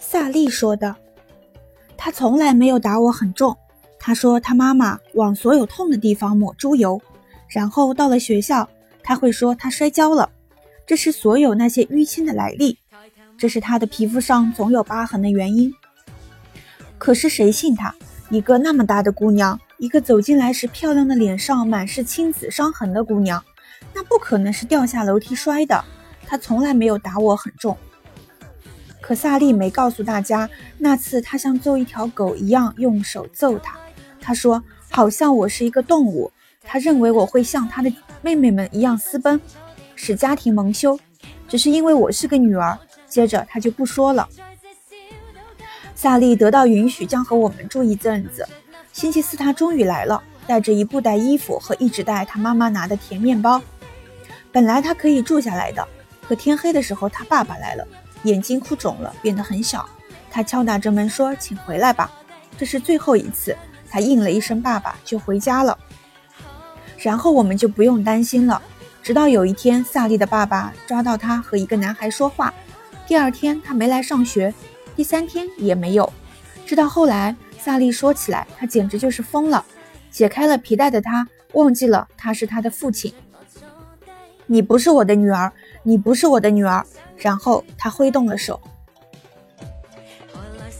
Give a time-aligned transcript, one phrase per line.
[0.00, 0.96] 萨利说的。
[1.96, 3.56] 他从来没有打我很重。
[3.98, 7.00] 他说他妈妈往所有痛的地方抹猪油，
[7.48, 8.68] 然后到了学校，
[9.02, 10.30] 他会说他摔跤了。
[10.86, 12.78] 这是所有那些淤青的来历，
[13.36, 15.72] 这是他的皮肤上总有疤痕的原因。
[16.96, 17.94] 可是谁信他？
[18.30, 23.44] 一个那么大的姑娘，一个走进来时漂亮的脸上满是青紫伤痕的姑娘，
[23.92, 25.84] 那不可能是掉下楼梯摔的。
[26.26, 27.76] 他从来没有打我很重。
[29.00, 33.78] 可萨利没告诉大家，那次他像揍一条狗一样用手揍他。
[34.20, 36.30] 他说，好像我是一个动物。
[36.62, 37.92] 他认为我会像他的
[38.22, 39.40] 妹妹们一样私奔。
[39.96, 40.98] 使家庭蒙羞，
[41.48, 42.78] 只是因为我是个女儿。
[43.08, 44.28] 接着他就不说了。
[45.94, 48.46] 萨利得到允许，将和我们住一阵子。
[48.92, 53.60] 星期四他终于来了，带着一布袋衣服和一直带他妈妈拿的甜面包。
[54.52, 55.86] 本来他可以住下来的，
[56.28, 57.86] 可天黑的时候他爸爸来了，
[58.24, 59.88] 眼睛哭肿了，变得很小。
[60.30, 62.10] 他敲打着门说：“请回来吧，
[62.56, 63.56] 这是最后一次。”
[63.90, 65.76] 他应了一声“爸爸”，就回家了。
[66.98, 68.60] 然后我们就不用担心了。
[69.02, 72.52] 直到有一天，萨利的爸爸抓到他和一个男孩说话。
[73.06, 74.54] 第二天他没来上学，
[74.94, 76.12] 第三天也没有。
[76.64, 79.64] 直到后来，萨利说起来，他简直就是疯了。
[80.10, 83.12] 解开了皮带的他忘记了他是他的父亲。
[84.52, 85.52] 你不是我的女儿，
[85.84, 86.84] 你不是我的女儿。
[87.16, 88.60] 然后他挥动了手。